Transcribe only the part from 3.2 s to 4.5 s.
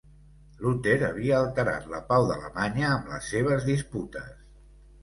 seves disputes.